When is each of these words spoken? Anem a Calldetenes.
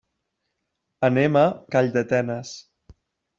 Anem 1.09 1.37
a 1.41 1.43
Calldetenes. 1.77 2.55